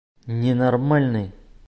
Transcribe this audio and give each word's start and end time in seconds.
Ненормальный! 0.43 1.31